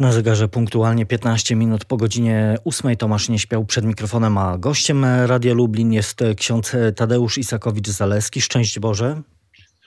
[0.00, 5.04] Na zegarze punktualnie 15 minut po godzinie 8 Tomasz nie śpiał przed mikrofonem, a gościem
[5.04, 8.40] Radia Lublin jest ksiądz Tadeusz Isakowicz-Zaleski.
[8.40, 9.22] Szczęść Boże.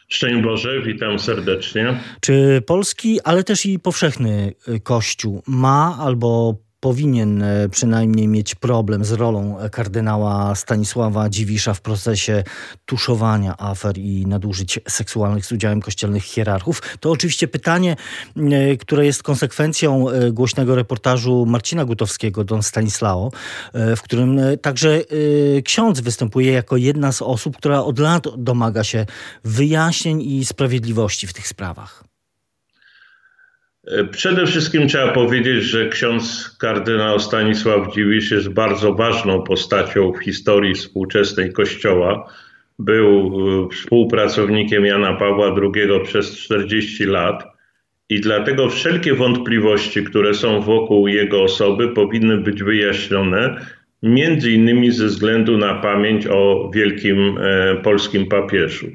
[0.08, 2.00] Szczęść Boże, witam serdecznie.
[2.22, 4.54] Czy polski, ale też i powszechny
[4.84, 12.44] Kościół ma albo powinien e, przynajmniej mieć problem z rolą kardynała Stanisława Dziwisza w procesie
[12.86, 16.82] tuszowania afer i nadużyć seksualnych z udziałem kościelnych hierarchów.
[17.00, 17.96] To oczywiście pytanie,
[18.36, 23.32] e, które jest konsekwencją e, głośnego reportażu Marcina Gutowskiego, Don Stanislao,
[23.74, 25.02] w którym także
[25.66, 29.06] ksiądz występuje jako jedna z osób, która od lat domaga się
[29.44, 32.13] wyjaśnień i sprawiedliwości w tych sprawach.
[33.88, 40.24] E, przede wszystkim trzeba powiedzieć, że ksiądz kardynał Stanisław Dziwisz jest bardzo ważną postacią w
[40.24, 42.34] historii współczesnej Kościoła.
[42.80, 43.34] Był
[43.66, 47.44] e, współpracownikiem Jana Pawła II przez 40 lat
[48.10, 53.66] i dlatego wszelkie wątpliwości, które są wokół jego osoby, powinny być wyjaśnione,
[54.04, 58.88] między innymi ze względu na pamięć o wielkim e, polskim papieżu.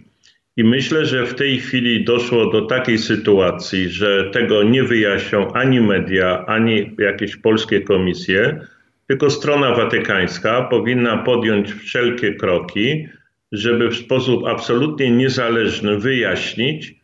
[0.58, 5.80] I myślę, że w tej chwili doszło do takiej sytuacji, że tego nie wyjaśnią ani
[5.80, 8.60] media, ani jakieś polskie komisje,
[9.06, 13.08] tylko strona watykańska powinna podjąć wszelkie kroki,
[13.52, 16.94] żeby w sposób absolutnie niezależny wyjaśnić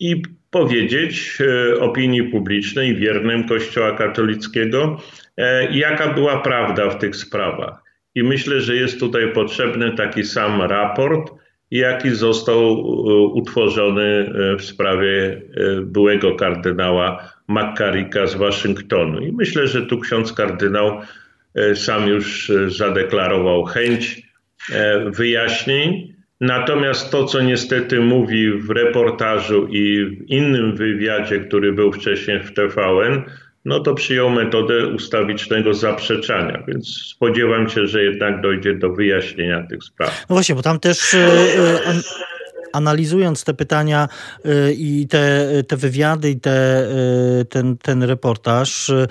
[0.00, 4.98] i powiedzieć e, opinii publicznej, wiernym Kościoła katolickiego,
[5.36, 7.82] e, jaka była prawda w tych sprawach.
[8.14, 11.41] I myślę, że jest tutaj potrzebny taki sam raport,
[11.72, 12.72] jaki został e,
[13.34, 19.20] utworzony e, w sprawie e, byłego kardynała McCarricka z Waszyngtonu.
[19.20, 21.00] I myślę, że tu ksiądz kardynał
[21.74, 24.22] sam już zadeklarował chęć
[25.06, 26.14] wyjaśnień.
[26.40, 32.54] Natomiast to, co niestety mówi w reportażu i w innym wywiadzie, który był wcześniej w
[32.54, 33.22] TVN,
[33.64, 39.84] no to przyjął metodę ustawicznego zaprzeczania, więc spodziewam się, że jednak dojdzie do wyjaśnienia tych
[39.84, 40.24] spraw.
[40.30, 41.16] No właśnie, bo tam też.
[42.72, 44.08] Analizując te pytania
[44.46, 46.86] y, i te, te wywiady i te,
[47.40, 49.06] y, ten, ten reportaż, y,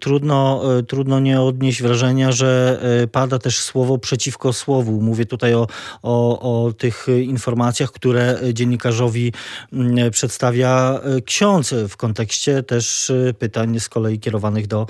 [0.00, 2.80] trudno, trudno nie odnieść wrażenia, że
[3.12, 5.00] pada też słowo przeciwko słowu.
[5.00, 5.66] Mówię tutaj o,
[6.02, 9.32] o, o tych informacjach, które dziennikarzowi
[9.72, 14.86] mm, przedstawia ksiądz w kontekście też pytań z kolei kierowanych do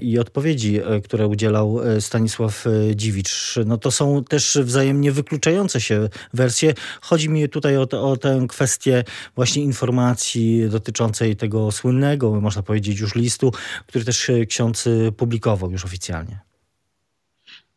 [0.00, 2.64] i odpowiedzi, które udzielał Stanisław
[2.94, 3.58] Dziwicz.
[3.66, 9.04] No to są też wzajemnie wykluczające się wersje, Chodzi mi tutaj o, o tę kwestię
[9.34, 13.52] właśnie informacji dotyczącej tego słynnego, można powiedzieć już listu,
[13.86, 16.40] który też ksiądz publikował już oficjalnie.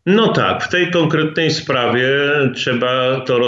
[0.05, 2.09] No tak, w tej konkretnej sprawie
[2.55, 3.39] trzeba to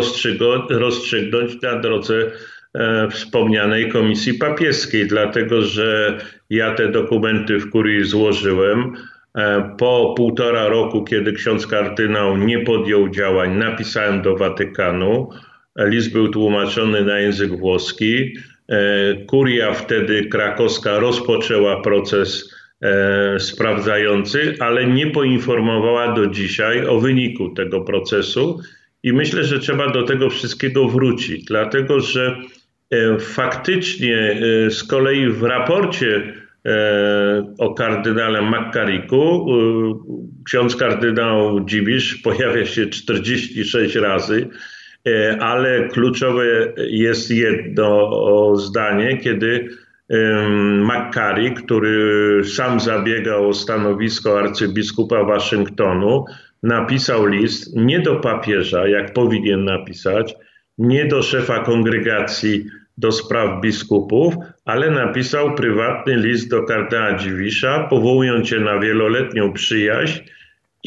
[0.69, 2.31] rozstrzygnąć na drodze
[2.73, 6.17] e, wspomnianej komisji papieskiej, dlatego że
[6.49, 8.93] ja te dokumenty w kurii złożyłem.
[9.35, 15.29] E, po półtora roku, kiedy ksiądz kardynał nie podjął działań, napisałem do Watykanu.
[15.77, 18.33] List był tłumaczony na język włoski.
[18.69, 27.49] E, kuria wtedy krakowska rozpoczęła proces e, sprawdzający, ale nie poinformowała do dzisiaj o wyniku
[27.49, 28.59] tego procesu.
[29.03, 32.37] I myślę, że trzeba do tego wszystkiego wrócić, dlatego że
[32.91, 36.33] e, faktycznie z kolei w raporcie
[37.59, 39.47] o kardynale Makkariku
[40.45, 44.47] ksiądz kardynał Dziwisz pojawia się 46 razy
[45.39, 49.69] ale kluczowe jest jedno zdanie, kiedy
[50.79, 56.25] McCarry, który sam zabiegał o stanowisko arcybiskupa Waszyngtonu,
[56.63, 60.35] napisał list nie do papieża, jak powinien napisać,
[60.77, 62.65] nie do szefa kongregacji
[62.97, 64.33] do spraw biskupów,
[64.65, 70.19] ale napisał prywatny list do kardynała Dziwisza, powołując się na wieloletnią przyjaźń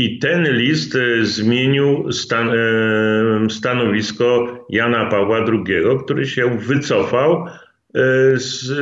[0.00, 2.54] i ten list e, zmienił stan, e,
[3.50, 8.00] stanowisko Jana Pawła II, który się wycofał e,
[8.34, 8.72] z,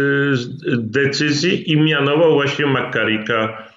[0.78, 3.68] decyzji i mianował właśnie Makarika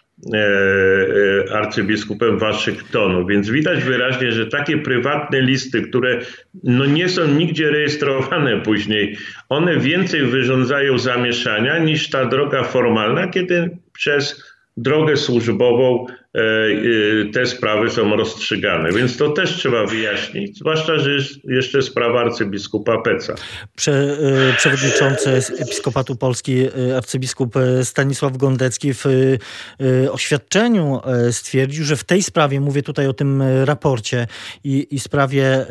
[1.54, 3.28] arcybiskupem Waszyngtonu.
[3.28, 6.20] Więc widać wyraźnie, że takie prywatne listy, które
[6.64, 9.18] no nie są nigdzie rejestrowane później,
[9.50, 14.44] one więcej wyrządzają zamieszania niż ta droga formalna, kiedy przez
[14.78, 16.06] drogę służbową
[17.34, 18.92] te sprawy są rozstrzygane.
[18.92, 23.36] Więc to też trzeba wyjaśnić, zwłaszcza, że jest jeszcze sprawa arcybiskupa Peca.
[23.76, 26.68] Prze, e, przewodniczący Episkopatu Polski
[26.98, 29.06] arcybiskup Stanisław Gondecki w
[30.12, 31.02] oświadczeniu
[31.32, 34.28] stwierdził, że w tej sprawie, mówię tutaj o tym raporcie
[34.64, 35.66] i, i sprawie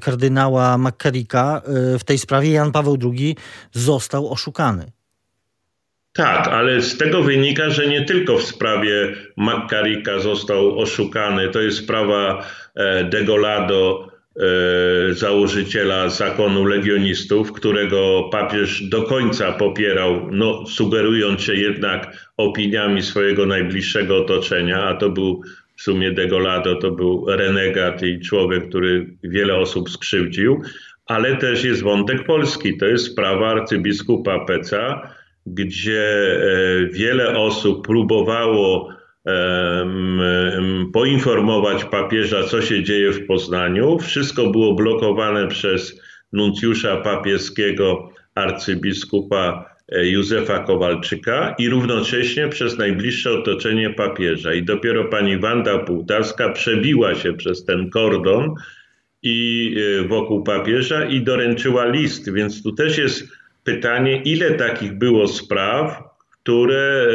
[0.00, 1.62] kardynała McCarricka,
[1.98, 3.36] w tej sprawie Jan Paweł II
[3.72, 4.92] został oszukany.
[6.12, 11.48] Tak, ale z tego wynika, że nie tylko w sprawie Makarika został oszukany.
[11.48, 20.66] To jest sprawa e, Degolado, e, założyciela zakonu legionistów, którego papież do końca popierał, no,
[20.66, 25.42] sugerując się jednak opiniami swojego najbliższego otoczenia, a to był
[25.76, 30.62] w sumie Degolado, to był renegat i człowiek, który wiele osób skrzywdził,
[31.06, 32.76] ale też jest wątek polski.
[32.76, 35.12] To jest sprawa arcybiskupa Peca,
[35.46, 38.88] gdzie e, wiele osób próbowało
[40.92, 43.98] poinformować papieża, co się dzieje w Poznaniu.
[43.98, 46.00] Wszystko było blokowane przez
[46.32, 54.54] nuncjusza papieskiego arcybiskupa e, Józefa Kowalczyka i równocześnie przez najbliższe otoczenie papieża.
[54.54, 58.54] I dopiero pani Wanda Półtawska przebiła się przez ten kordon
[59.22, 62.32] i e, wokół papieża i doręczyła list.
[62.32, 63.28] Więc tu też jest
[63.64, 66.12] pytanie, ile takich było spraw,
[66.42, 67.06] które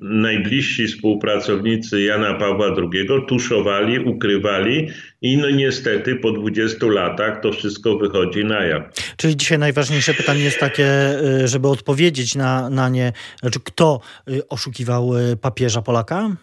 [0.00, 4.88] najbliżsi współpracownicy Jana Pawła II tuszowali, ukrywali
[5.22, 8.82] i no niestety po 20 latach to wszystko wychodzi na jaw.
[9.16, 14.48] Czyli dzisiaj najważniejsze pytanie jest takie, e, żeby odpowiedzieć na, na nie, znaczy kto e,
[14.48, 15.10] oszukiwał
[15.40, 16.36] papieża Polaka?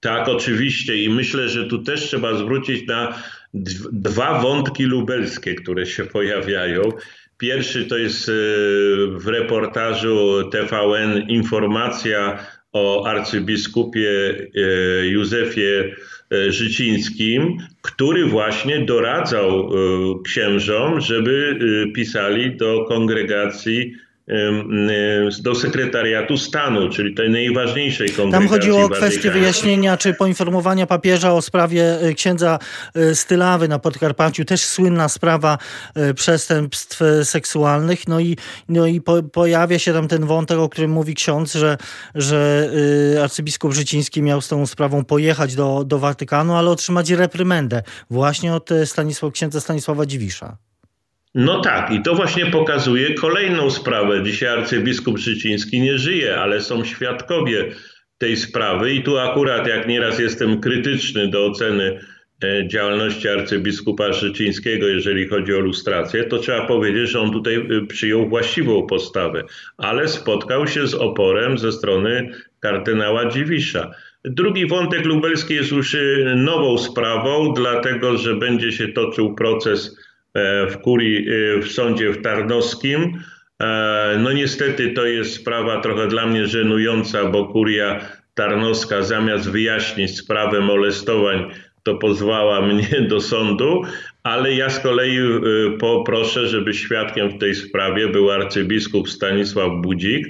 [0.00, 3.22] Tak, oczywiście i myślę, że tu też trzeba zwrócić na
[3.92, 6.82] dwa wątki lubelskie, które się pojawiają.
[7.42, 8.32] Pierwszy to jest e,
[9.18, 15.94] w reportażu TVN informacja o arcybiskupie e, Józefie
[16.32, 19.70] e, Życińskim, który właśnie doradzał
[20.24, 21.58] księżom, żeby
[21.94, 23.94] pisali do kongregacji
[25.42, 28.48] do sekretariatu stanu, czyli tej najważniejszej kongregacji.
[28.48, 32.58] Tam chodziło o kwestię wyjaśnienia czy poinformowania papieża o sprawie e, księdza
[32.94, 35.58] e, Stylawy na Podkarpaciu, też słynna sprawa
[35.94, 38.08] e, przestępstw seksualnych.
[38.08, 38.36] No i,
[38.68, 41.76] no i po, pojawia się tam ten wątek, o którym mówi ksiądz, że,
[42.14, 42.70] że
[43.22, 48.70] arcybiskup Życiński miał z tą sprawą pojechać do, do Watykanu, ale otrzymać reprymendę właśnie od
[48.84, 50.56] Stanisław, księdza Stanisława Dziwisza.
[51.34, 54.22] No tak, i to właśnie pokazuje kolejną sprawę.
[54.22, 57.70] Dzisiaj arcybiskup Życiński nie żyje, ale są świadkowie
[58.18, 62.00] tej sprawy i tu akurat jak nieraz jestem krytyczny do oceny
[62.44, 67.86] e, działalności arcybiskupa Życińskiego, jeżeli chodzi o lustrację, to trzeba powiedzieć, że on tutaj e,
[67.86, 69.42] przyjął właściwą postawę,
[69.76, 72.30] ale spotkał się z oporem ze strony
[72.60, 73.90] kardynała Dziwisza.
[74.24, 75.98] Drugi wątek lubelski jest już e,
[76.36, 79.96] nową sprawą, dlatego że będzie się toczył proces
[80.70, 83.18] w kurii, e, w sądzie w Tarnowskim.
[83.62, 88.00] E, no niestety to jest sprawa trochę dla mnie żenująca, bo kuria
[88.34, 91.50] tarnowska zamiast wyjaśnić sprawę molestowań,
[91.82, 93.82] to pozwała mnie do sądu,
[94.22, 95.18] ale ja z kolei
[95.78, 100.26] poproszę, żeby świadkiem w tej sprawie był arcybiskup Stanisław Budzik,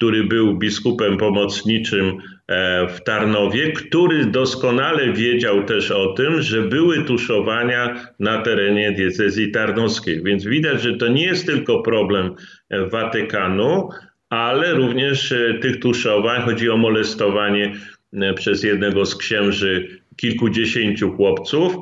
[0.00, 2.18] który był biskupem pomocniczym
[2.48, 9.50] e, w Tarnowie, który doskonale wiedział też o tym, że były tuszowania na terenie diecezji
[9.50, 10.22] tarnowskiej.
[10.22, 12.34] Więc widać, że to nie jest tylko problem
[12.70, 13.88] e, Watykanu,
[14.30, 16.42] ale również e, tych tuszowań.
[16.42, 17.72] Chodzi o molestowanie
[18.36, 21.76] przez jednego z księży kilkudziesięciu chłopców.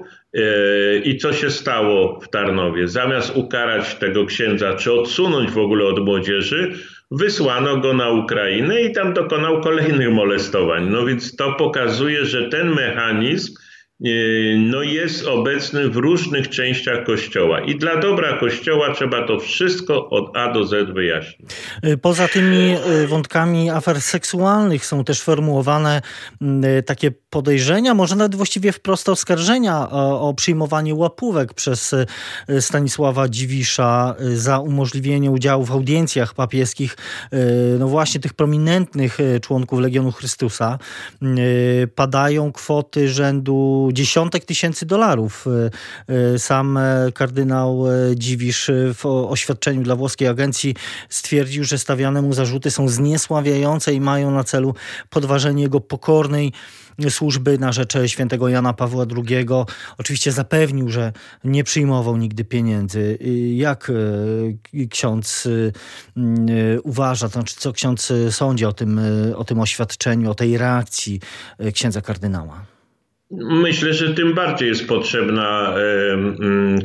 [1.04, 2.88] I co się stało w Tarnowie?
[2.88, 6.72] Zamiast ukarać tego księdza, czy odsunąć w ogóle od młodzieży,
[7.10, 10.88] Wysłano go na Ukrainę i tam dokonał kolejnych molestowań.
[10.90, 13.54] No więc to pokazuje, że ten mechanizm
[14.04, 14.08] e,
[14.58, 17.60] no jest obecny w różnych częściach Kościoła.
[17.60, 21.50] I dla dobra Kościoła trzeba to wszystko od A do Z wyjaśnić.
[21.82, 26.02] E, poza tymi e, wątkami afer seksualnych są też formułowane
[26.86, 32.06] takie podejrzenia, może nawet właściwie wprost oskarżenia o, o przyjmowanie łapówek przez e,
[32.60, 36.96] Stanisława Dziwisza e, za umożliwienie udziału w audiencjach papieskich,
[37.32, 37.38] e,
[37.78, 40.78] no właśnie tych prominentnych członków Legionu Chrystusa.
[41.94, 45.46] Padają kwoty rzędu dziesiątek tysięcy dolarów.
[46.38, 46.78] Sam
[47.14, 50.74] kardynał Dziwisz w oświadczeniu dla włoskiej agencji
[51.08, 54.74] stwierdził, że stawiane mu zarzuty są zniesławiające i mają na celu
[55.10, 56.52] podważenie jego pokornej
[57.08, 59.46] służby na rzecz świętego Jana Pawła II.
[59.98, 61.12] Oczywiście zapewnił, że
[61.44, 63.18] nie przyjmował nigdy pieniędzy.
[63.54, 65.48] Jak e, ksiądz
[66.16, 69.00] e, uważa, to znaczy co ksiądz sądzi o tym,
[69.36, 71.20] o tym oświadczeniu, o tej reakcji
[71.74, 72.64] księdza kardynała?
[73.40, 75.74] Myślę, że tym bardziej jest potrzebna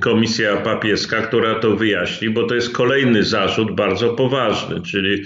[0.01, 5.23] komisja papieska, która to wyjaśni, bo to jest kolejny zarzut bardzo poważny, czyli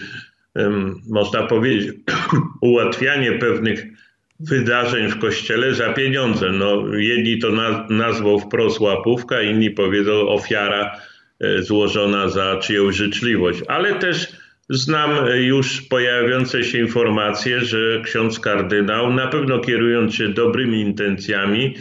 [1.10, 1.94] można powiedzieć
[2.62, 3.97] ułatwianie pewnych
[4.40, 6.50] wydarzeń w kościele za pieniądze.
[6.52, 7.48] No, jedni to
[7.90, 11.00] nazwą wprost łapówka, inni powiedzą ofiara
[11.40, 14.28] e, złożona za czyjąś życzliwość, ale też
[14.70, 21.76] Znam już pojawiające się informacje, że ksiądz kardynał, na pewno kierując się dobrymi intencjami,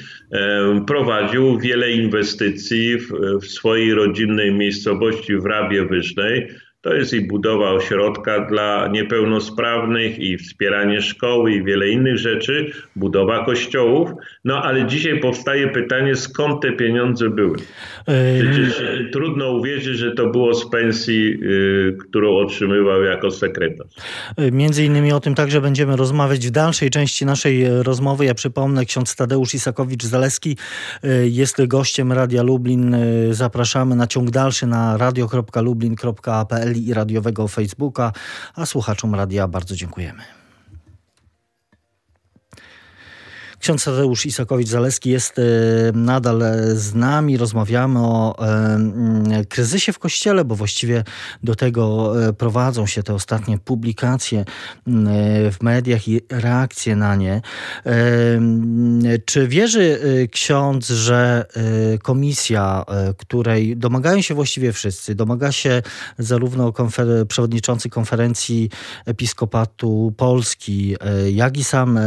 [0.86, 6.48] prowadził wiele inwestycji w, w swojej rodzinnej miejscowości w Rabie Wyżnej
[6.86, 13.44] to jest i budowa ośrodka dla niepełnosprawnych, i wspieranie szkoły, i wiele innych rzeczy, budowa
[13.44, 14.10] kościołów.
[14.46, 17.56] No ale dzisiaj powstaje pytanie, skąd te pieniądze były?
[18.40, 23.86] Przecież e, trudno uwierzyć, że to było z pensji, y, którą otrzymywał jako sekretarz.
[24.36, 28.24] E, między innymi o tym także będziemy rozmawiać w dalszej części naszej e, rozmowy.
[28.24, 30.56] Ja przypomnę, ksiądz Tadeusz Isakowicz-Zaleski
[31.24, 32.96] jest gościem Radia Lublin.
[33.30, 38.12] Zapraszamy na ciąg dalszy na radio.lublin.pl i radiowego Facebooka,
[38.54, 40.45] a słuchaczom radia bardzo dziękujemy.
[43.60, 45.42] Ksiądz Tadeusz Isakowicz-Zaleski jest e,
[45.94, 46.42] nadal
[46.74, 47.36] z nami.
[47.36, 51.04] Rozmawiamy o e, kryzysie w Kościele, bo właściwie
[51.42, 54.44] do tego e, prowadzą się te ostatnie publikacje
[55.52, 57.42] w mediach i reakcje na nie.
[59.24, 59.98] Czy wierzy
[60.32, 61.46] ksiądz, że
[62.02, 62.84] komisja,
[63.16, 65.82] której domagają się właściwie wszyscy, domaga się
[66.18, 68.70] zarówno konfer przewodniczący konferencji
[69.06, 70.96] Episkopatu Polski,
[71.32, 71.98] jak i sam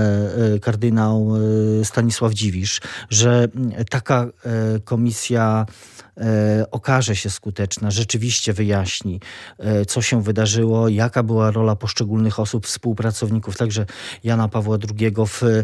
[0.62, 1.39] kardynał
[1.84, 3.48] Stanisław Dziwisz, że
[3.90, 5.66] taka e, komisja
[6.18, 9.20] e, okaże się skuteczna, rzeczywiście wyjaśni,
[9.58, 13.86] e, co się wydarzyło, jaka była rola poszczególnych osób, współpracowników, także
[14.24, 15.64] Jana Pawła II w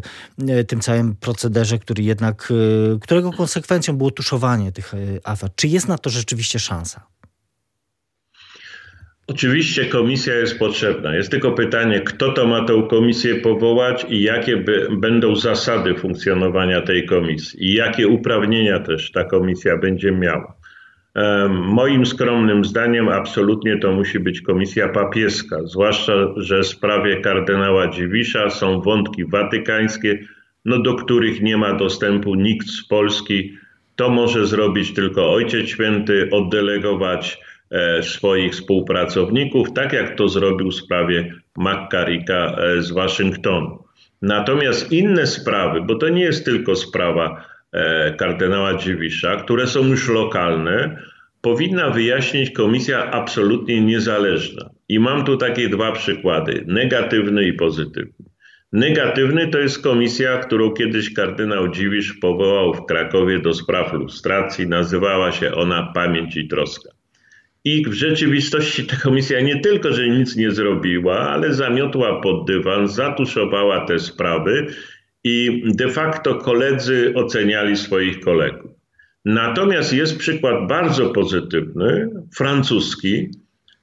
[0.68, 2.54] tym całym procederze, który jednak,
[3.02, 5.50] którego konsekwencją było tuszowanie tych afer.
[5.56, 7.15] Czy jest na to rzeczywiście szansa?
[9.28, 11.16] Oczywiście komisja jest potrzebna.
[11.16, 16.82] Jest tylko pytanie, kto to ma tę komisję powołać i jakie by, będą zasady funkcjonowania
[16.82, 20.54] tej komisji i jakie uprawnienia też ta komisja będzie miała.
[21.50, 28.50] Moim skromnym zdaniem absolutnie to musi być komisja papieska, zwłaszcza, że w sprawie kardynała Dziwisza
[28.50, 30.20] są wątki watykańskie,
[30.66, 33.58] no do których nie ma dostępu nikt z Polski.
[33.96, 37.40] To może zrobić tylko Ojciec Święty, oddelegować
[38.02, 43.84] swoich współpracowników, tak jak to zrobił w sprawie McCarricka e, z Waszyngtonu.
[44.22, 50.10] Natomiast inne sprawy, bo to nie jest tylko sprawa e, kardynała Dziwisza, które są już
[50.10, 50.98] lokalne,
[51.42, 54.70] powinna wyjaśnić komisja absolutnie niezależna.
[54.90, 58.26] I mam tu takie dwa przykłady, negatywny i pozytywny.
[58.74, 64.68] Negatywny to jest komisja, którą kiedyś kardynał Dziwisz powołał w Krakowie do spraw lustracji.
[64.68, 66.95] Nazywała się ona Pamięć i Troska.
[67.66, 72.88] I w rzeczywistości ta komisja nie tylko, że nic nie zrobiła, ale zamiotła pod dywan,
[72.88, 74.68] zatuszowała te sprawy
[75.24, 78.72] i de facto koledzy oceniali swoich kolegów.
[79.26, 83.30] Natomiast jest przykład bardzo pozytywny, francuski,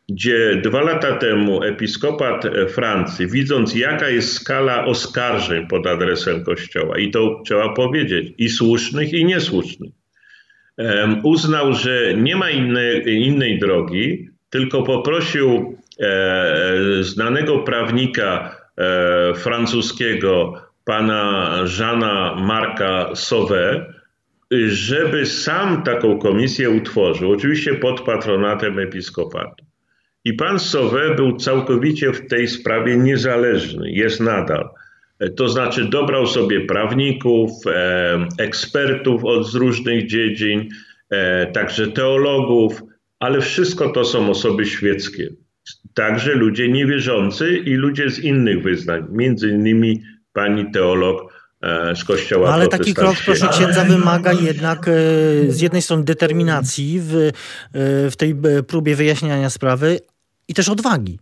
[0.09, 7.11] gdzie dwa lata temu episkopat Francji, widząc jaka jest skala oskarżeń pod adresem Kościoła, i
[7.11, 9.93] to trzeba powiedzieć, i słusznych, i niesłusznych,
[11.23, 21.53] uznał, że nie ma innej, innej drogi, tylko poprosił e, znanego prawnika e, francuskiego, pana
[21.65, 23.87] Żana Marka Sauvé,
[24.67, 29.65] żeby sam taką komisję utworzył, oczywiście pod patronatem episkopatu.
[30.25, 34.69] I pan Sauvé był całkowicie w tej sprawie niezależny, jest nadal.
[35.37, 40.69] To znaczy dobrał sobie prawników, e, ekspertów od z różnych dziedzin,
[41.11, 42.83] e, także teologów,
[43.19, 45.29] ale wszystko to są osoby świeckie.
[45.95, 50.03] Także ludzie niewierzący i ludzie z innych wyznań, między innymi
[50.33, 54.91] pani teolog e, z kościoła no, Ale taki krok, proszę księdza, wymaga jednak
[55.49, 57.31] z jednej strony determinacji w,
[58.11, 58.35] w tej
[58.67, 60.01] próbie wyjaśniania sprawy
[60.49, 61.19] i też odwagi.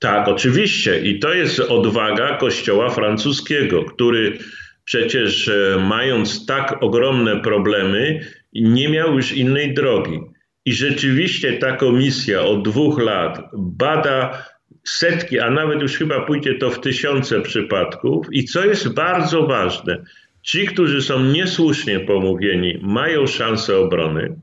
[0.00, 1.00] Tak, oczywiście.
[1.00, 4.38] I to jest odwaga kościoła francuskiego, który
[4.84, 8.20] przecież e, mając tak ogromne problemy,
[8.52, 10.20] nie miał już innej drogi.
[10.64, 14.44] I rzeczywiście ta komisja od dwóch lat bada
[14.84, 18.26] setki, a nawet już chyba pójdzie to w tysiące przypadków.
[18.32, 20.04] I co jest bardzo ważne,
[20.42, 24.36] ci, którzy są niesłusznie pomówieni, mają szansę obrony.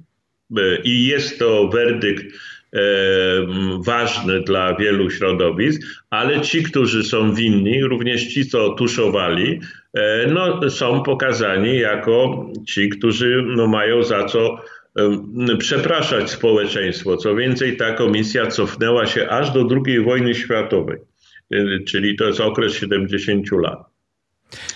[0.57, 2.25] E, I jest to werdykt
[3.85, 9.59] ważny dla wielu środowisk, ale ci, którzy są winni, również ci, co tuszowali,
[9.93, 14.57] e, no, są pokazani jako ci, którzy no, mają za co
[15.59, 17.17] przepraszać społeczeństwo.
[17.17, 20.97] Co więcej, ta komisja cofnęła się aż do II wojny światowej,
[21.51, 23.96] e, czyli to jest okres 70 lat.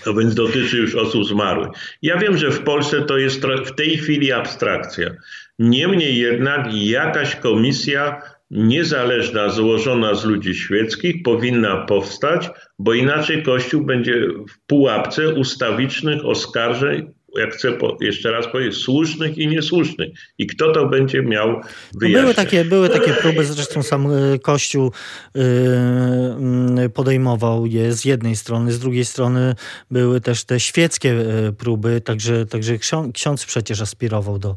[0.04, 1.68] To więc dotyczy już osób zmarłych.
[2.02, 5.10] Ja wiem, że w Polsce to jest w tej chwili abstrakcja.
[5.58, 14.26] Niemniej jednak jakaś komisja niezależna, złożona z ludzi świeckich powinna powstać, bo inaczej Kościół będzie
[14.48, 20.10] w pułapce ustawicznych oskarżeń jak chcę po, jeszcze raz powiedzieć, słusznych i niesłusznych.
[20.38, 21.60] I kto to będzie miał
[21.94, 22.22] wyjaśnić?
[22.22, 24.92] Były takie, były takie próby, zresztą sam e, Kościół
[25.34, 29.54] yy, podejmował je z jednej strony, z drugiej strony
[29.90, 32.78] były też te świeckie e, próby, także, także
[33.14, 34.56] ksiądz przecież aspirował do,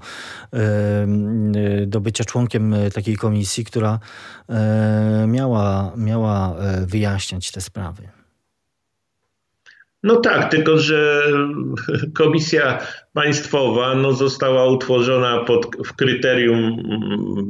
[1.87, 3.99] do bycia członkiem takiej komisji, która
[5.27, 6.55] miała, miała
[6.87, 8.14] wyjaśniać te sprawy.
[10.05, 11.23] No tak, tylko że
[12.21, 12.79] komisja
[13.13, 16.83] państwowa no, została utworzona pod, w kryterium,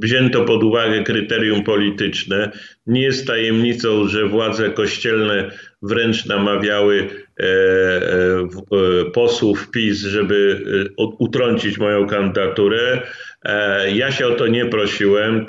[0.02, 2.52] wzięto pod uwagę kryterium polityczne.
[2.88, 7.08] Nie jest tajemnicą, że władze kościelne wręcz namawiały
[7.40, 7.48] e, e,
[9.02, 10.64] e posłów PiS, żeby
[11.00, 13.02] e, utrącić moją kandydaturę.
[13.44, 15.36] E, ja się o to nie prosiłem.
[15.36, 15.46] E,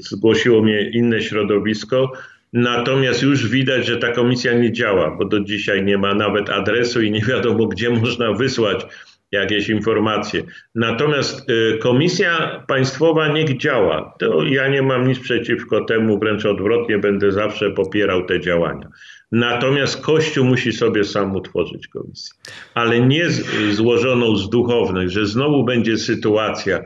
[0.00, 2.12] zgłosiło mnie inne środowisko.
[2.52, 7.02] Natomiast już widać, że ta komisja nie działa, bo do dzisiaj nie ma nawet adresu
[7.02, 8.86] i nie wiadomo, gdzie można wysłać
[9.32, 10.42] jakieś informacje.
[10.74, 14.14] Natomiast y, komisja państwowa niech działa.
[14.18, 18.88] To ja nie mam nic przeciwko temu, wręcz odwrotnie będę zawsze popierał te działania.
[19.32, 22.34] Natomiast Kościół musi sobie sam utworzyć komisję,
[22.74, 23.26] ale nie
[23.70, 26.80] złożoną z duchownych, że znowu będzie sytuacja,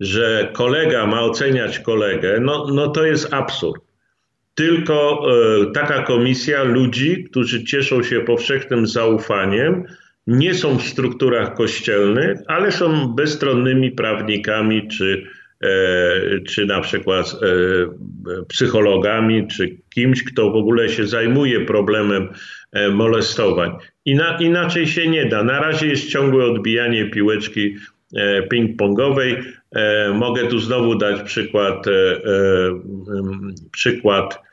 [0.00, 3.87] że kolega ma oceniać kolegę, no, no to jest absurd
[4.58, 9.84] tylko e, taka komisja ludzi, którzy cieszą się powszechnym zaufaniem,
[10.26, 15.26] nie są w strukturach kościelnych, ale są bezstronnymi prawnikami czy,
[15.62, 15.68] e,
[16.40, 17.36] czy na przykład e,
[18.48, 22.28] psychologami, czy kimś, kto w ogóle się zajmuje problemem
[22.92, 25.44] molestowań.Ina, inaczej się nie da.
[25.44, 27.76] Na razie jest ciągłe odbijanie piłeczki
[28.52, 29.42] ping-pongowej.
[30.14, 31.86] Mogę tu znowu dać przykład,
[33.72, 34.47] przykład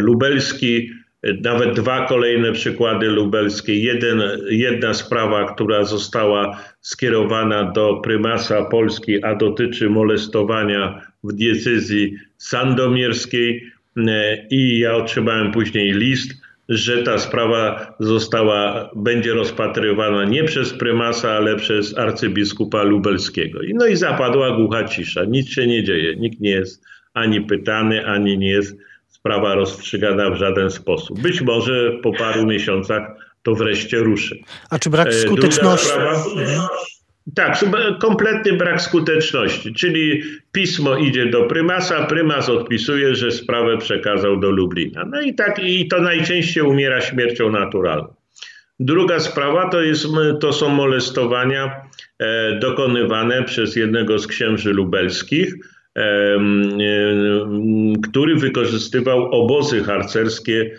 [0.00, 0.90] lubelski,
[1.22, 3.78] e, nawet dwa kolejne przykłady lubelskie.
[3.78, 13.72] Jeden, jedna sprawa, która została skierowana do prymasa Polski, a dotyczy molestowania w diecezji sandomierskiej
[13.96, 21.30] e, i ja otrzymałem później list, że ta sprawa została, będzie rozpatrywana nie przez prymasa,
[21.30, 23.60] ale przez arcybiskupa lubelskiego.
[23.74, 25.24] No i zapadła głucha cisza.
[25.24, 26.16] Nic się nie dzieje.
[26.16, 28.76] Nikt nie jest ani pytany, ani nie jest
[29.26, 31.20] sprawa rozstrzygana w żaden sposób.
[31.20, 33.02] Być może po paru miesiącach
[33.42, 34.38] to wreszcie ruszy.
[34.70, 35.86] A czy brak e, skuteczności?
[35.86, 36.24] Sprawa,
[37.34, 37.64] tak,
[38.00, 45.04] kompletny brak skuteczności, czyli pismo idzie do prymasa, prymas odpisuje, że sprawę przekazał do Lublina.
[45.10, 48.14] No i tak, i to najczęściej umiera śmiercią naturalną.
[48.80, 50.06] Druga sprawa to, jest,
[50.40, 51.80] to są molestowania
[52.18, 55.54] e, dokonywane przez jednego z księży lubelskich,
[58.02, 60.78] który wykorzystywał obozy harcerskie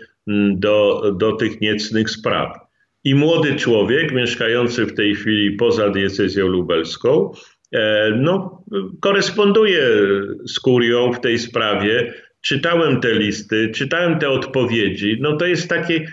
[0.55, 2.57] do, do tych niecnych spraw.
[3.03, 7.31] I młody człowiek, mieszkający w tej chwili poza diecezją lubelską,
[7.71, 8.63] e, no,
[9.01, 9.81] koresponduje
[10.47, 12.13] z kurią w tej sprawie.
[12.41, 15.17] Czytałem te listy, czytałem te odpowiedzi.
[15.19, 16.05] No to jest takie,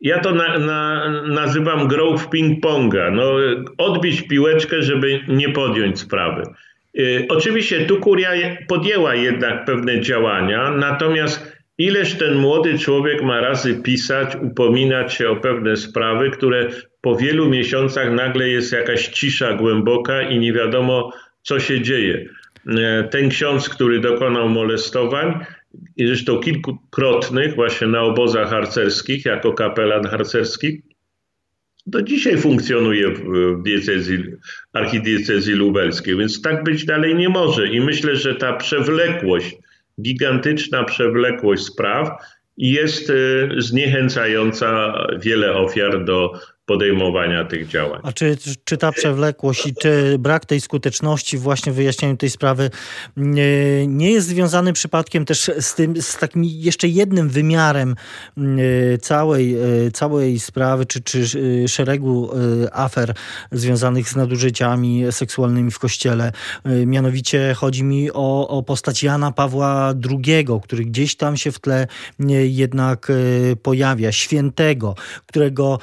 [0.00, 3.12] ja to na, na, nazywam grą w ping-ponga.
[3.12, 3.32] No,
[3.78, 6.42] odbić piłeczkę, żeby nie podjąć sprawy.
[6.98, 8.30] Y, oczywiście tu kuria
[8.68, 15.36] podjęła jednak pewne działania, natomiast ileż ten młody człowiek ma razy pisać, upominać się o
[15.36, 16.68] pewne sprawy, które
[17.00, 22.28] po wielu miesiącach nagle jest jakaś cisza głęboka i nie wiadomo, co się dzieje.
[22.66, 25.44] Y, ten ksiądz, który dokonał molestowań,
[25.96, 30.82] i zresztą kilkukrotnych właśnie na obozach harcerskich, jako kapelan harcerski,
[31.86, 34.18] do dzisiaj funkcjonuje w diecezji,
[34.72, 37.68] archidiecezji lubelskiej, więc tak być dalej nie może.
[37.68, 39.56] I myślę, że ta przewlekłość,
[40.02, 42.08] gigantyczna przewlekłość spraw
[42.56, 46.32] jest y, zniechęcająca wiele ofiar do
[46.66, 48.00] podejmowania tych działań.
[48.04, 52.70] A czy, czy ta przewlekłość i czy brak tej skuteczności właśnie w wyjaśnianiu tej sprawy
[53.16, 57.94] nie, nie jest związany przypadkiem też z tym, z takim jeszcze jednym wymiarem
[59.00, 59.56] całej,
[59.92, 61.24] całej sprawy, czy, czy
[61.68, 62.30] szeregu
[62.72, 63.14] afer
[63.52, 66.32] związanych z nadużyciami seksualnymi w Kościele.
[66.86, 71.86] Mianowicie chodzi mi o, o postać Jana Pawła II, który gdzieś tam się w tle
[72.44, 73.12] jednak
[73.62, 74.94] pojawia, świętego,
[75.26, 75.78] którego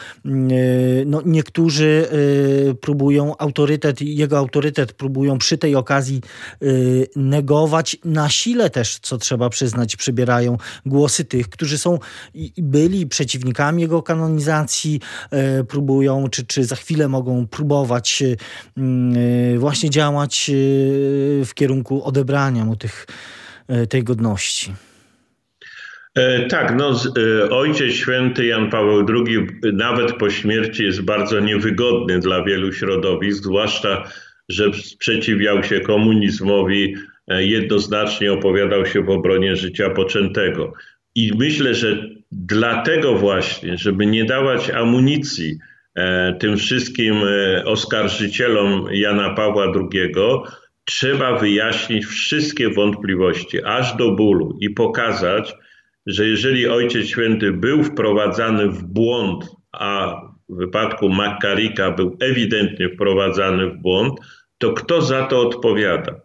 [1.05, 2.07] no, niektórzy
[2.71, 6.21] y, próbują autorytet, jego autorytet próbują przy tej okazji
[6.63, 7.97] y, negować.
[8.05, 11.99] Na sile też, co trzeba przyznać, przybierają głosy tych, którzy są
[12.57, 14.99] byli przeciwnikami jego kanonizacji,
[15.59, 18.23] y, próbują, czy, czy za chwilę mogą próbować
[19.57, 20.51] właśnie działać
[21.45, 23.07] w kierunku odebrania mu tych
[23.89, 24.73] tej godności.
[26.49, 26.99] Tak, no,
[27.51, 34.03] Ojciec Święty Jan Paweł II nawet po śmierci jest bardzo niewygodny dla wielu środowisk, zwłaszcza,
[34.49, 36.95] że sprzeciwiał się komunizmowi,
[37.27, 40.73] jednoznacznie opowiadał się w obronie życia poczętego.
[41.15, 45.57] I myślę, że dlatego właśnie, żeby nie dawać amunicji
[45.95, 50.13] e, tym wszystkim e, oskarżycielom Jana Pawła II,
[50.85, 55.55] trzeba wyjaśnić wszystkie wątpliwości, aż do bólu i pokazać,
[56.05, 63.69] że jeżeli Ojciec Święty był wprowadzany w błąd, a w wypadku Makarika był ewidentnie wprowadzany
[63.69, 64.19] w błąd,
[64.57, 66.21] to kto za to odpowiada?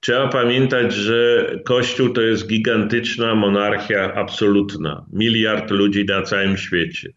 [0.00, 5.06] Trzeba pamiętać, że Kościół to jest gigantyczna monarchia absolutna.
[5.12, 7.12] Miliard ludzi na całym świecie.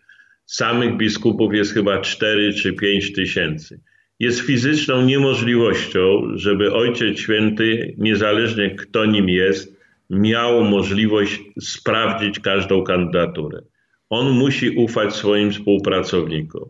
[0.46, 3.80] Samych biskupów jest chyba 4 czy 5 tysięcy.
[4.20, 9.75] Jest fizyczną niemożliwością, żeby Ojciec Święty, niezależnie kto nim jest,
[10.10, 13.62] miał możliwość sprawdzić każdą kandydaturę.
[14.10, 16.70] On musi ufać swoim współpracownikom.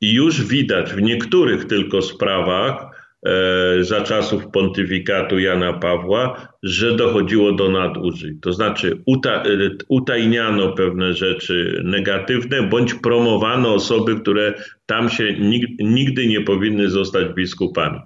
[0.00, 2.92] I już widać w niektórych tylko sprawach,
[3.26, 8.40] E, za czasów pontyfikatu Jana Pawła, że dochodziło do nadużyć.
[8.40, 9.48] To znaczy uta, e,
[9.88, 14.54] utajniano pewne rzeczy negatywne, bądź promowano osoby, które
[14.86, 15.36] tam się
[15.78, 17.98] nigdy nie powinny zostać biskupami.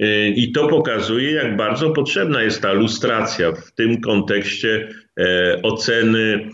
[0.00, 4.88] E, I to pokazuje, jak bardzo potrzebna jest ta lustracja w tym kontekście
[5.62, 6.50] oceny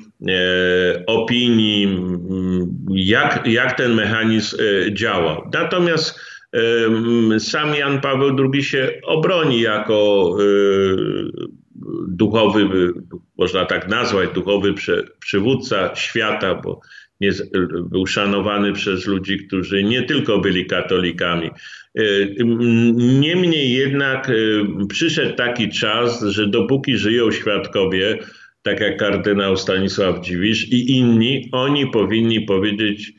[1.07, 1.99] opinii,
[2.91, 4.57] jak, jak ten mechanizm
[4.93, 5.51] działał.
[5.53, 6.21] Natomiast
[7.39, 11.47] sam Jan Paweł II się obroni jako y,
[12.09, 12.69] duchowy,
[13.39, 14.75] można tak nazwać, duchowy
[15.19, 16.81] przywódca świata, bo
[17.21, 17.31] nie,
[17.91, 21.51] był szanowany przez ludzi, którzy nie tylko byli katolikami.
[21.99, 22.37] Y,
[22.95, 28.19] niemniej jednak y, przyszedł taki czas, że dopóki żyją świadkowie,
[28.63, 33.13] tak jak kardynał Stanisław Dziwisz i inni, oni powinni powiedzieć,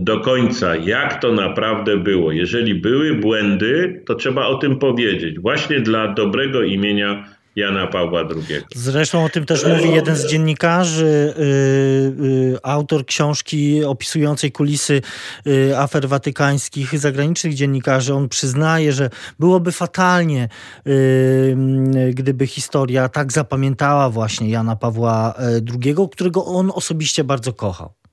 [0.00, 2.32] do końca, jak to naprawdę było.
[2.32, 8.62] Jeżeli były błędy, to trzeba o tym powiedzieć, właśnie dla dobrego imienia Jana Pawła II.
[8.74, 15.02] Zresztą o tym też mówi jeden z dziennikarzy, yy, yy, autor książki opisującej kulisy
[15.44, 18.14] yy, afer watykańskich, zagranicznych dziennikarzy.
[18.14, 20.48] On przyznaje, że byłoby fatalnie,
[20.86, 21.56] y,
[22.14, 25.34] gdyby historia tak zapamiętała właśnie Jana Pawła
[25.84, 28.05] II, którego on osobiście bardzo kochał.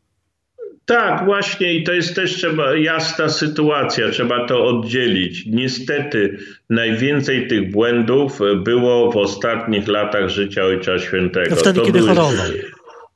[0.93, 5.45] Tak, właśnie i to jest też trzeba, jasna sytuacja, trzeba to oddzielić.
[5.45, 6.37] Niestety
[6.69, 11.49] najwięcej tych błędów było w ostatnich latach życia Ojca Świętego.
[11.49, 12.09] To wtedy, to kiedy były...
[12.09, 12.45] chorował.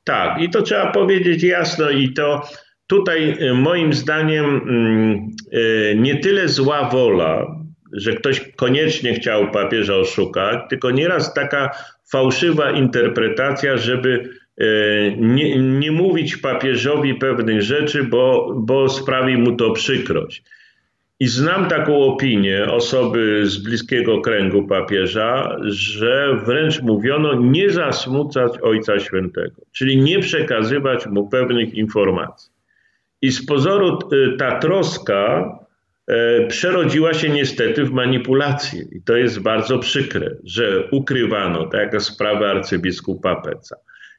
[0.04, 2.42] Tak, i to trzeba powiedzieć jasno i to
[2.86, 7.46] tutaj y, moim zdaniem mm, y, nie tyle zła wola,
[7.92, 11.70] że ktoś koniecznie chciał papieża oszukać, tylko nieraz taka
[12.10, 14.30] fałszywa interpretacja, żeby
[15.16, 20.42] nie, nie mówić papieżowi pewnych rzeczy, bo, bo sprawi mu to przykrość.
[21.20, 28.98] I znam taką opinię osoby z bliskiego kręgu papieża, że wręcz mówiono nie zasmucać Ojca
[28.98, 32.50] Świętego, czyli nie przekazywać mu pewnych informacji.
[33.22, 35.58] I z pozoru e, ta troska
[36.06, 38.84] e, przerodziła się niestety w manipulację.
[38.92, 43.76] I to jest bardzo przykre, że ukrywano, tak jak sprawę arcybiskupa Peca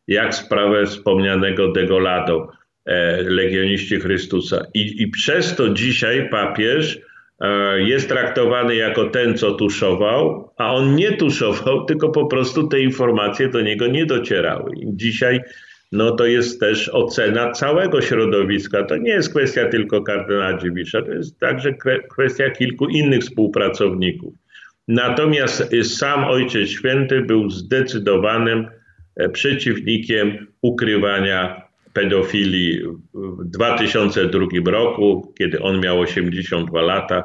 [0.09, 2.51] jak sprawę wspomnianego Degolado,
[2.85, 4.65] e, legioniści Chrystusa.
[4.73, 6.99] I, I przez to dzisiaj papież
[7.41, 12.79] e, jest traktowany jako ten, co tuszował, a on nie tuszował, tylko po prostu te
[12.79, 14.71] informacje do niego nie docierały.
[14.75, 15.41] I dzisiaj
[15.91, 18.83] no to jest też ocena całego środowiska.
[18.83, 21.73] To nie jest kwestia tylko kardynała Dziwisza, to jest także
[22.09, 24.33] kwestia kilku innych współpracowników.
[24.87, 28.67] Natomiast sam Ojciec Święty był zdecydowanym
[29.33, 32.81] przeciwnikiem ukrywania pedofilii
[33.13, 37.23] w 2002 roku, kiedy on miał 82 lata.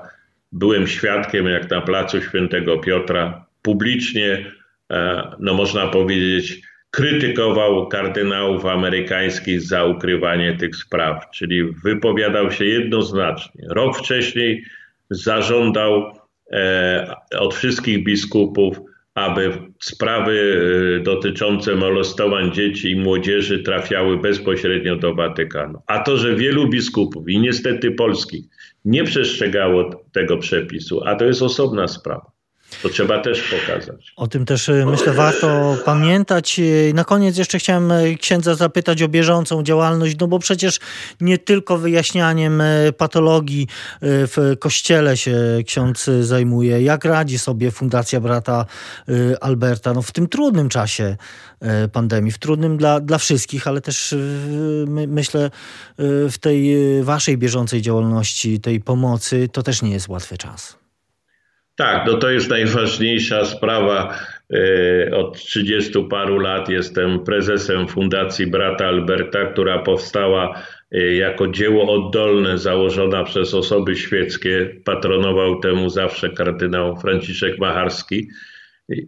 [0.53, 4.53] Byłem świadkiem, jak na placu Świętego Piotra publicznie,
[4.93, 13.67] e, no można powiedzieć, krytykował kardynałów amerykańskich za ukrywanie tych spraw, czyli wypowiadał się jednoznacznie.
[13.69, 14.65] Rok wcześniej
[15.11, 16.13] zażądał
[16.53, 18.81] e, od wszystkich biskupów
[19.15, 25.79] aby sprawy y, dotyczące molestowań dzieci i młodzieży trafiały bezpośrednio do Watykanu.
[25.87, 28.45] A to, że wielu biskupów i niestety polskich
[28.85, 32.34] nie przestrzegało tego przepisu, a to jest osobna sprawa.
[32.83, 34.13] To trzeba też pokazać.
[34.17, 36.59] O tym też y, myślę warto pamiętać.
[36.59, 40.81] Y, na koniec jeszcze chciałem y, księdza zapytać o bieżącą działalność, no bo przecież
[41.21, 42.63] nie tylko wyjaśnianiem
[42.97, 43.69] patologii
[44.03, 46.83] w kościele się ksiądz zajmuje.
[46.83, 48.67] Jak radzi sobie Fundacja Brata
[49.41, 51.17] Alberta no w tym trudnym czasie
[51.93, 54.15] pandemii, w trudnym dla, dla wszystkich, ale też
[54.87, 55.51] my, myślę
[56.31, 60.84] w tej waszej bieżącej działalności, tej pomocy, to też nie jest łatwy czas.
[61.77, 64.19] Tak, no to jest najważniejsza sprawa.
[64.55, 71.93] E, od 30 paru lat jestem prezesem Fundacji Brata Alberta, która powstała e, jako dzieło
[71.95, 74.71] oddolne założona przez osoby świeckie.
[74.85, 78.29] Patronował temu zawsze kardynał Franciszek Macharski.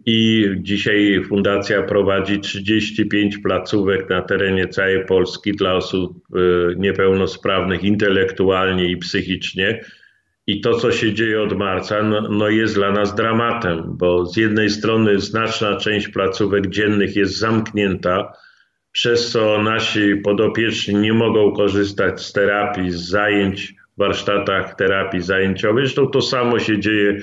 [0.05, 6.39] I dzisiaj fundacja prowadzi 35 placówek na terenie całej Polski dla osób e,
[6.75, 9.79] niepełnosprawnych intelektualnie i psychicznie.
[10.47, 14.37] I to, co się dzieje od marca, no, no, jest dla nas dramatem, bo z
[14.37, 18.33] jednej strony znaczna część placówek dziennych jest zamknięta,
[18.91, 25.85] przez co nasi podopieczni nie mogą korzystać z terapii, z zajęć warsztatach terapii zajęciowej.
[25.85, 27.17] Zresztą to samo się dzieje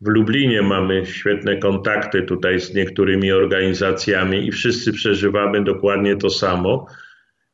[0.00, 0.62] w Lublinie.
[0.62, 6.86] Mamy świetne kontakty tutaj z niektórymi organizacjami i wszyscy przeżywamy dokładnie to samo.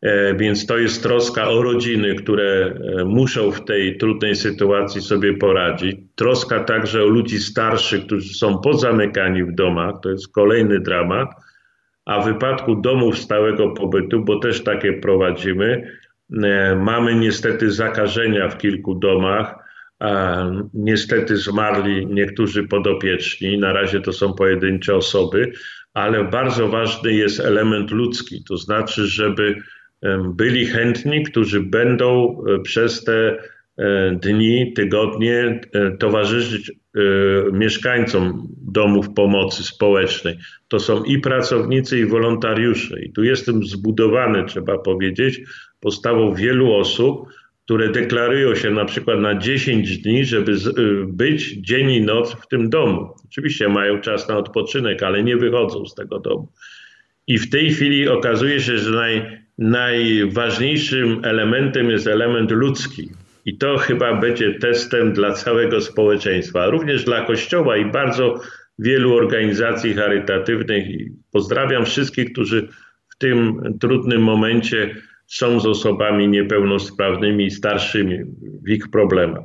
[0.05, 5.35] E, więc to jest troska o rodziny, które e, muszą w tej trudnej sytuacji sobie
[5.35, 5.97] poradzić.
[6.15, 9.95] Troska także o ludzi starszych, którzy są pozamykani w domach.
[10.03, 11.29] To jest kolejny dramat.
[12.05, 15.99] A w wypadku domów stałego pobytu, bo też takie prowadzimy,
[16.43, 19.65] e, mamy niestety zakażenia w kilku domach.
[20.75, 23.59] Niestety zmarli niektórzy podopieczni.
[23.59, 25.53] Na razie to są pojedyncze osoby,
[25.95, 28.45] ale bardzo ważny jest element ludzki.
[28.49, 29.63] To znaczy, żeby
[30.35, 33.39] byli chętni, którzy będą e, przez te
[33.79, 36.73] e, dni, tygodnie e, towarzyszyć
[37.53, 40.39] mieszkańcom domów pomocy społecznej.
[40.69, 43.03] To są i pracownicy, i wolontariusze.
[43.03, 45.41] I tu jestem zbudowany, trzeba powiedzieć,
[45.81, 47.29] postawą wielu osób,
[47.65, 50.57] które deklarują się na przykład na 10 dni, żeby
[51.07, 53.09] być dzień i noc w tym domu.
[53.25, 56.49] Oczywiście mają czas na odpoczynek, ale nie wychodzą z tego domu.
[57.27, 63.11] I w tej chwili okazuje się, że naj, najważniejszym elementem jest element ludzki.
[63.47, 68.41] I to chyba będzie testem dla całego społeczeństwa, również dla Kościoła i bardzo
[68.79, 70.91] wielu organizacji charytatywnych.
[70.91, 72.69] I pozdrawiam wszystkich, którzy
[73.09, 74.95] w tym trudnym momencie
[75.27, 78.19] są z osobami niepełnosprawnymi i starszymi
[78.67, 79.45] w ich problemach.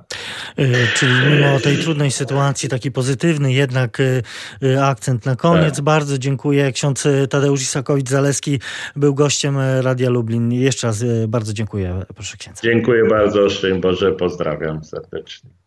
[0.58, 0.66] E,
[0.96, 4.22] czyli mimo tej trudnej sytuacji, taki pozytywny jednak e,
[4.64, 5.76] e, akcent na koniec.
[5.76, 5.86] Tak.
[5.86, 6.72] Bardzo dziękuję.
[6.72, 8.60] Ksiądz Tadeusz Isakowicz-Zaleski
[8.96, 10.52] był gościem Radia Lublin.
[10.52, 12.62] Jeszcze raz bardzo dziękuję, proszę księdza.
[12.64, 15.59] Dziękuję bardzo, Szczęść Boże, pozdrawiam serdecznie.